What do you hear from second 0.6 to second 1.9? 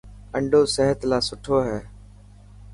سحت لاءِ سٺو هي.